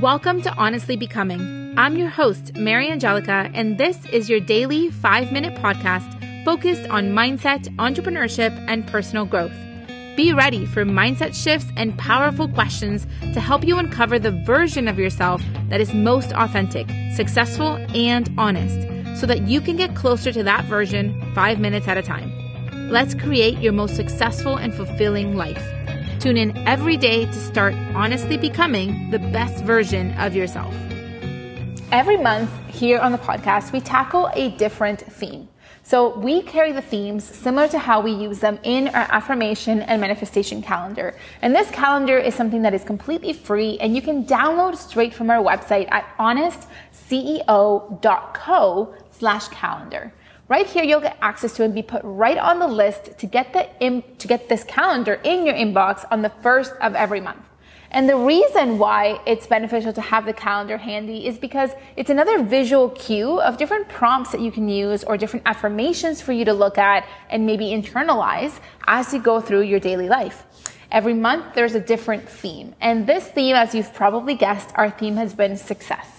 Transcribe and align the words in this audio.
Welcome 0.00 0.42
to 0.42 0.52
Honestly 0.56 0.96
Becoming. 0.96 1.72
I'm 1.78 1.96
your 1.96 2.08
host, 2.08 2.54
Mariangelica, 2.54 3.48
and 3.54 3.78
this 3.78 4.04
is 4.06 4.28
your 4.28 4.40
daily 4.40 4.90
five 4.90 5.30
minute 5.30 5.54
podcast 5.54 6.44
focused 6.44 6.90
on 6.90 7.10
mindset, 7.10 7.68
entrepreneurship, 7.76 8.52
and 8.68 8.84
personal 8.88 9.24
growth. 9.24 9.54
Be 10.16 10.32
ready 10.32 10.66
for 10.66 10.84
mindset 10.84 11.32
shifts 11.32 11.70
and 11.76 11.96
powerful 11.96 12.48
questions 12.48 13.06
to 13.34 13.40
help 13.40 13.64
you 13.64 13.78
uncover 13.78 14.18
the 14.18 14.32
version 14.32 14.88
of 14.88 14.98
yourself 14.98 15.40
that 15.68 15.80
is 15.80 15.94
most 15.94 16.32
authentic, 16.32 16.88
successful, 17.14 17.76
and 17.94 18.28
honest 18.36 18.80
so 19.20 19.26
that 19.26 19.46
you 19.46 19.60
can 19.60 19.76
get 19.76 19.94
closer 19.94 20.32
to 20.32 20.42
that 20.42 20.64
version 20.64 21.22
five 21.36 21.60
minutes 21.60 21.86
at 21.86 21.96
a 21.96 22.02
time. 22.02 22.32
Let's 22.90 23.14
create 23.14 23.58
your 23.60 23.72
most 23.72 23.94
successful 23.94 24.56
and 24.56 24.74
fulfilling 24.74 25.36
life. 25.36 25.64
Tune 26.24 26.38
in 26.38 26.56
every 26.66 26.96
day 26.96 27.26
to 27.26 27.34
start 27.34 27.74
honestly 27.94 28.38
becoming 28.38 29.10
the 29.10 29.18
best 29.18 29.62
version 29.62 30.12
of 30.12 30.34
yourself. 30.34 30.74
Every 31.92 32.16
month 32.16 32.50
here 32.66 32.98
on 32.98 33.12
the 33.12 33.18
podcast, 33.18 33.72
we 33.72 33.82
tackle 33.82 34.30
a 34.32 34.48
different 34.52 35.00
theme. 35.00 35.50
So 35.82 36.18
we 36.18 36.40
carry 36.40 36.72
the 36.72 36.80
themes 36.80 37.24
similar 37.24 37.68
to 37.68 37.78
how 37.78 38.00
we 38.00 38.12
use 38.12 38.38
them 38.38 38.58
in 38.62 38.88
our 38.88 39.06
affirmation 39.12 39.82
and 39.82 40.00
manifestation 40.00 40.62
calendar. 40.62 41.14
And 41.42 41.54
this 41.54 41.70
calendar 41.70 42.16
is 42.16 42.34
something 42.34 42.62
that 42.62 42.72
is 42.72 42.84
completely 42.84 43.34
free 43.34 43.76
and 43.80 43.94
you 43.94 44.00
can 44.00 44.24
download 44.24 44.76
straight 44.76 45.12
from 45.12 45.28
our 45.28 45.44
website 45.44 45.92
at 45.92 46.06
honestceo.co 46.16 46.64
slash 49.10 49.48
calendar. 49.48 50.10
Right 50.46 50.66
here, 50.66 50.84
you'll 50.84 51.00
get 51.00 51.16
access 51.22 51.54
to 51.54 51.64
and 51.64 51.74
be 51.74 51.82
put 51.82 52.02
right 52.04 52.36
on 52.36 52.58
the 52.58 52.66
list 52.66 53.18
to 53.18 53.26
get 53.26 53.54
the 53.54 54.02
to 54.18 54.28
get 54.28 54.50
this 54.50 54.62
calendar 54.64 55.14
in 55.24 55.46
your 55.46 55.54
inbox 55.54 56.04
on 56.10 56.20
the 56.20 56.28
first 56.42 56.74
of 56.82 56.94
every 56.94 57.20
month. 57.20 57.40
And 57.90 58.08
the 58.08 58.16
reason 58.16 58.78
why 58.78 59.20
it's 59.24 59.46
beneficial 59.46 59.92
to 59.94 60.00
have 60.02 60.26
the 60.26 60.32
calendar 60.34 60.76
handy 60.76 61.26
is 61.26 61.38
because 61.38 61.70
it's 61.96 62.10
another 62.10 62.42
visual 62.42 62.90
cue 62.90 63.40
of 63.40 63.56
different 63.56 63.88
prompts 63.88 64.32
that 64.32 64.40
you 64.40 64.50
can 64.50 64.68
use 64.68 65.02
or 65.04 65.16
different 65.16 65.46
affirmations 65.46 66.20
for 66.20 66.32
you 66.32 66.44
to 66.44 66.52
look 66.52 66.76
at 66.76 67.06
and 67.30 67.46
maybe 67.46 67.66
internalize 67.66 68.58
as 68.86 69.14
you 69.14 69.20
go 69.20 69.40
through 69.40 69.62
your 69.62 69.80
daily 69.80 70.08
life. 70.08 70.44
Every 70.90 71.14
month, 71.14 71.54
there's 71.54 71.74
a 71.74 71.80
different 71.80 72.28
theme. 72.28 72.74
And 72.80 73.06
this 73.06 73.26
theme, 73.28 73.56
as 73.56 73.74
you've 73.74 73.94
probably 73.94 74.34
guessed, 74.34 74.70
our 74.74 74.90
theme 74.90 75.16
has 75.16 75.32
been 75.32 75.56
success. 75.56 76.13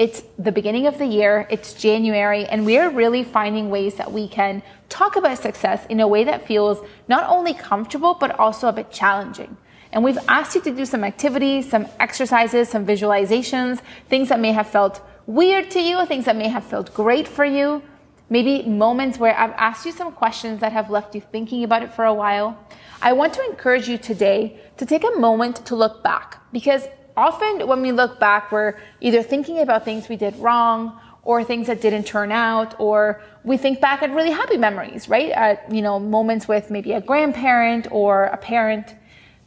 It's 0.00 0.22
the 0.38 0.50
beginning 0.50 0.86
of 0.86 0.96
the 0.96 1.04
year, 1.04 1.46
it's 1.50 1.74
January, 1.74 2.46
and 2.46 2.64
we 2.64 2.78
are 2.78 2.88
really 2.88 3.22
finding 3.22 3.68
ways 3.68 3.96
that 3.96 4.10
we 4.10 4.28
can 4.28 4.62
talk 4.88 5.16
about 5.16 5.36
success 5.36 5.84
in 5.90 6.00
a 6.00 6.08
way 6.08 6.24
that 6.24 6.46
feels 6.46 6.78
not 7.06 7.28
only 7.28 7.52
comfortable, 7.52 8.14
but 8.14 8.30
also 8.40 8.68
a 8.68 8.72
bit 8.72 8.90
challenging. 8.90 9.58
And 9.92 10.02
we've 10.02 10.16
asked 10.26 10.54
you 10.54 10.62
to 10.62 10.74
do 10.74 10.86
some 10.86 11.04
activities, 11.04 11.68
some 11.68 11.86
exercises, 11.98 12.70
some 12.70 12.86
visualizations, 12.86 13.82
things 14.08 14.30
that 14.30 14.40
may 14.40 14.52
have 14.52 14.68
felt 14.68 15.02
weird 15.26 15.70
to 15.72 15.80
you, 15.80 16.06
things 16.06 16.24
that 16.24 16.34
may 16.34 16.48
have 16.48 16.64
felt 16.64 16.94
great 16.94 17.28
for 17.28 17.44
you. 17.44 17.82
Maybe 18.30 18.62
moments 18.62 19.18
where 19.18 19.38
I've 19.38 19.52
asked 19.58 19.84
you 19.84 19.92
some 19.92 20.12
questions 20.12 20.60
that 20.60 20.72
have 20.72 20.88
left 20.88 21.14
you 21.14 21.20
thinking 21.20 21.62
about 21.62 21.82
it 21.82 21.92
for 21.92 22.06
a 22.06 22.14
while. 22.14 22.56
I 23.02 23.12
want 23.12 23.34
to 23.34 23.44
encourage 23.44 23.86
you 23.86 23.98
today 23.98 24.60
to 24.78 24.86
take 24.86 25.04
a 25.04 25.18
moment 25.18 25.56
to 25.66 25.76
look 25.76 26.02
back 26.02 26.40
because 26.52 26.88
often 27.20 27.66
when 27.66 27.82
we 27.82 27.92
look 27.92 28.18
back, 28.18 28.50
we're 28.50 28.74
either 29.00 29.22
thinking 29.22 29.58
about 29.60 29.84
things 29.84 30.08
we 30.08 30.16
did 30.16 30.36
wrong 30.36 31.00
or 31.22 31.44
things 31.44 31.66
that 31.66 31.80
didn't 31.80 32.04
turn 32.04 32.32
out, 32.32 32.74
or 32.80 33.22
we 33.44 33.56
think 33.56 33.80
back 33.80 34.02
at 34.02 34.10
really 34.10 34.30
happy 34.30 34.56
memories, 34.56 35.08
right? 35.08 35.30
At, 35.30 35.70
you 35.72 35.82
know, 35.82 35.98
moments 35.98 36.48
with 36.48 36.70
maybe 36.70 36.92
a 36.92 37.00
grandparent 37.00 37.86
or 37.90 38.24
a 38.24 38.36
parent. 38.36 38.94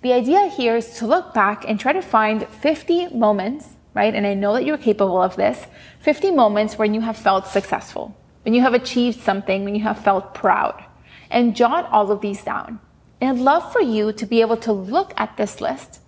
The 0.02 0.14
idea 0.14 0.48
here 0.48 0.76
is 0.76 0.98
to 1.00 1.08
look 1.08 1.34
back 1.34 1.66
and 1.68 1.80
try 1.80 1.94
to 1.94 2.02
find 2.02 2.48
50 2.48 3.10
moments, 3.16 3.70
right? 3.94 4.14
And 4.14 4.28
I 4.28 4.34
know 4.34 4.54
that 4.54 4.66
you're 4.66 4.78
capable 4.78 5.22
of 5.22 5.36
this 5.36 5.66
50 6.02 6.32
moments 6.32 6.78
when 6.78 6.94
you 6.94 7.02
have 7.02 7.18
felt 7.18 7.48
successful, 7.48 8.16
when 8.44 8.54
you 8.54 8.62
have 8.62 8.74
achieved 8.74 9.20
something, 9.22 9.64
when 9.64 9.74
you 9.74 9.84
have 9.84 9.98
felt 9.98 10.34
proud. 10.34 10.84
And 11.32 11.56
jot 11.56 11.90
all 11.92 12.12
of 12.12 12.22
these 12.22 12.44
down. 12.44 12.80
And 13.20 13.32
I'd 13.32 13.44
love 13.44 13.72
for 13.74 13.82
you 13.82 14.12
to 14.14 14.26
be 14.26 14.42
able 14.42 14.58
to 14.58 14.72
look 14.72 15.14
at 15.18 15.38
this 15.38 15.60
list 15.60 16.02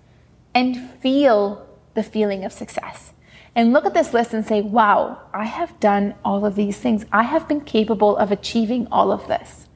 and 0.55 0.89
feel 1.01 1.67
the 1.93 2.01
feeling 2.01 2.45
of 2.45 2.53
success. 2.53 3.11
And 3.53 3.71
look 3.71 3.85
at 3.85 3.93
this 3.93 4.13
list 4.13 4.33
and 4.33 4.45
say, 4.45 4.61
wow, 4.61 5.21
I 5.33 5.45
have 5.45 5.79
done 5.79 6.16
all 6.25 6.45
of 6.45 6.55
these 6.55 6.77
things. 6.77 7.05
I 7.11 7.23
have 7.23 7.47
been 7.47 7.61
capable 7.61 8.17
of 8.17 8.31
achieving 8.31 8.88
all 8.91 9.11
of 9.11 9.27
this. 9.27 9.67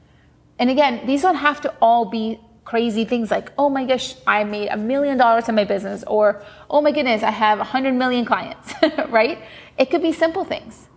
And 0.58 0.68
again, 0.68 1.06
these 1.06 1.22
don't 1.22 1.36
have 1.36 1.60
to 1.62 1.74
all 1.80 2.06
be 2.06 2.40
crazy 2.64 3.04
things 3.04 3.30
like, 3.30 3.52
oh 3.56 3.70
my 3.70 3.84
gosh, 3.84 4.14
I 4.26 4.44
made 4.44 4.68
a 4.68 4.76
million 4.76 5.16
dollars 5.16 5.48
in 5.48 5.54
my 5.54 5.64
business, 5.64 6.04
or 6.06 6.42
oh 6.68 6.80
my 6.80 6.92
goodness, 6.92 7.22
I 7.22 7.30
have 7.30 7.58
a 7.58 7.64
hundred 7.64 7.94
million 7.94 8.24
clients, 8.24 8.72
right? 9.08 9.38
It 9.78 9.90
could 9.90 10.02
be 10.02 10.12
simple 10.12 10.44
things. 10.44 10.88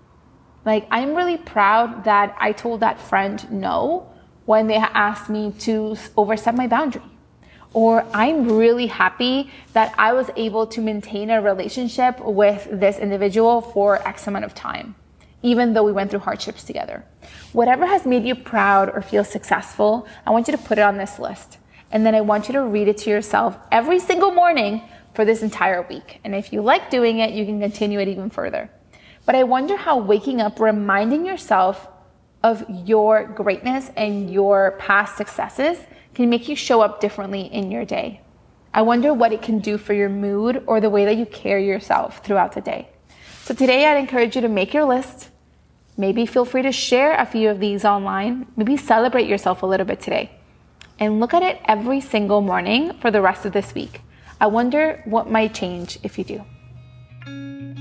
Like, 0.65 0.87
I'm 0.91 1.15
really 1.15 1.37
proud 1.37 2.03
that 2.03 2.35
I 2.39 2.51
told 2.51 2.81
that 2.81 2.99
friend 2.99 3.49
no 3.51 4.09
when 4.45 4.67
they 4.67 4.75
asked 4.75 5.29
me 5.29 5.53
to 5.59 5.95
overstep 6.17 6.55
my 6.55 6.67
boundary 6.67 7.12
or 7.73 8.05
I'm 8.13 8.51
really 8.55 8.87
happy 8.87 9.51
that 9.73 9.93
I 9.97 10.13
was 10.13 10.29
able 10.35 10.67
to 10.67 10.81
maintain 10.81 11.29
a 11.29 11.41
relationship 11.41 12.19
with 12.19 12.67
this 12.71 12.99
individual 12.99 13.61
for 13.61 14.07
X 14.07 14.27
amount 14.27 14.45
of 14.45 14.53
time, 14.53 14.95
even 15.41 15.73
though 15.73 15.83
we 15.83 15.91
went 15.91 16.11
through 16.11 16.19
hardships 16.19 16.63
together. 16.63 17.03
Whatever 17.51 17.85
has 17.85 18.05
made 18.05 18.25
you 18.25 18.35
proud 18.35 18.89
or 18.89 19.01
feel 19.01 19.23
successful, 19.23 20.07
I 20.25 20.31
want 20.31 20.47
you 20.47 20.55
to 20.55 20.63
put 20.63 20.77
it 20.77 20.81
on 20.81 20.97
this 20.97 21.19
list. 21.19 21.57
And 21.91 22.05
then 22.05 22.15
I 22.15 22.21
want 22.21 22.47
you 22.47 22.53
to 22.53 22.63
read 22.63 22.87
it 22.87 22.97
to 22.99 23.09
yourself 23.09 23.57
every 23.71 23.99
single 23.99 24.31
morning 24.31 24.81
for 25.13 25.25
this 25.25 25.43
entire 25.43 25.81
week. 25.83 26.19
And 26.23 26.33
if 26.33 26.51
you 26.51 26.61
like 26.61 26.89
doing 26.89 27.19
it, 27.19 27.33
you 27.33 27.45
can 27.45 27.59
continue 27.59 27.99
it 27.99 28.07
even 28.07 28.29
further. 28.29 28.69
But 29.25 29.35
I 29.35 29.43
wonder 29.43 29.77
how 29.77 29.97
waking 29.97 30.41
up, 30.41 30.59
reminding 30.59 31.25
yourself 31.25 31.87
of 32.43 32.65
your 32.85 33.25
greatness 33.25 33.89
and 33.95 34.29
your 34.29 34.71
past 34.79 35.15
successes 35.15 35.77
can 36.13 36.29
make 36.29 36.47
you 36.47 36.55
show 36.55 36.81
up 36.81 36.99
differently 36.99 37.41
in 37.41 37.71
your 37.71 37.85
day. 37.85 38.21
I 38.73 38.81
wonder 38.81 39.13
what 39.13 39.33
it 39.33 39.41
can 39.41 39.59
do 39.59 39.77
for 39.77 39.93
your 39.93 40.09
mood 40.09 40.63
or 40.65 40.81
the 40.81 40.89
way 40.89 41.05
that 41.05 41.17
you 41.17 41.25
carry 41.25 41.67
yourself 41.67 42.25
throughout 42.25 42.53
the 42.53 42.61
day. 42.61 42.89
So 43.43 43.53
today 43.53 43.85
I'd 43.85 43.97
encourage 43.97 44.35
you 44.35 44.41
to 44.41 44.47
make 44.47 44.73
your 44.73 44.85
list. 44.85 45.29
Maybe 45.95 46.25
feel 46.25 46.45
free 46.45 46.63
to 46.63 46.71
share 46.71 47.15
a 47.15 47.25
few 47.25 47.49
of 47.49 47.59
these 47.59 47.85
online. 47.85 48.47
Maybe 48.55 48.77
celebrate 48.77 49.27
yourself 49.27 49.61
a 49.61 49.67
little 49.67 49.85
bit 49.85 49.99
today. 49.99 50.31
And 50.99 51.19
look 51.19 51.33
at 51.33 51.43
it 51.43 51.59
every 51.65 52.01
single 52.01 52.41
morning 52.41 52.93
for 52.99 53.11
the 53.11 53.21
rest 53.21 53.45
of 53.45 53.53
this 53.53 53.75
week. 53.75 54.01
I 54.41 54.47
wonder 54.47 55.01
what 55.05 55.29
might 55.29 55.53
change 55.53 55.99
if 56.03 56.17
you 56.17 56.23
do. 56.23 56.43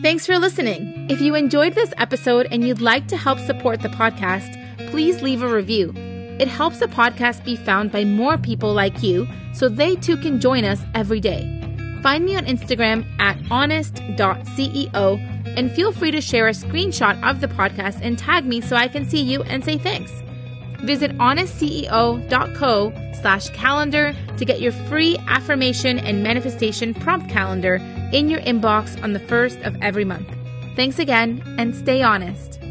Thanks 0.02 0.26
for 0.26 0.38
listening. 0.38 1.06
If 1.08 1.20
you 1.20 1.34
enjoyed 1.36 1.74
this 1.74 1.94
episode 1.96 2.48
and 2.50 2.66
you'd 2.66 2.80
like 2.80 3.06
to 3.08 3.16
help 3.16 3.38
support 3.38 3.80
the 3.80 3.88
podcast, 3.88 4.58
please 4.90 5.22
leave 5.22 5.42
a 5.42 5.48
review. 5.48 6.11
It 6.38 6.48
helps 6.48 6.78
the 6.78 6.86
podcast 6.86 7.44
be 7.44 7.56
found 7.56 7.92
by 7.92 8.04
more 8.04 8.38
people 8.38 8.72
like 8.72 9.02
you 9.02 9.28
so 9.52 9.68
they 9.68 9.96
too 9.96 10.16
can 10.16 10.40
join 10.40 10.64
us 10.64 10.82
every 10.94 11.20
day. 11.20 11.58
Find 12.02 12.24
me 12.24 12.36
on 12.36 12.46
Instagram 12.46 13.04
at 13.20 13.38
honest.ceo 13.50 15.28
and 15.56 15.70
feel 15.70 15.92
free 15.92 16.10
to 16.10 16.20
share 16.20 16.48
a 16.48 16.52
screenshot 16.52 17.22
of 17.22 17.40
the 17.40 17.48
podcast 17.48 18.00
and 18.02 18.18
tag 18.18 18.44
me 18.44 18.60
so 18.60 18.76
I 18.76 18.88
can 18.88 19.08
see 19.08 19.20
you 19.20 19.42
and 19.44 19.64
say 19.64 19.78
thanks. 19.78 20.10
Visit 20.82 21.16
honestceo.co 21.18 22.92
slash 23.20 23.48
calendar 23.50 24.14
to 24.36 24.44
get 24.44 24.60
your 24.60 24.72
free 24.72 25.16
affirmation 25.28 26.00
and 26.00 26.24
manifestation 26.24 26.92
prompt 26.92 27.30
calendar 27.30 27.76
in 28.12 28.28
your 28.28 28.40
inbox 28.40 29.00
on 29.02 29.12
the 29.12 29.20
first 29.20 29.60
of 29.60 29.80
every 29.80 30.04
month. 30.04 30.28
Thanks 30.74 30.98
again 30.98 31.42
and 31.58 31.74
stay 31.74 32.02
honest. 32.02 32.61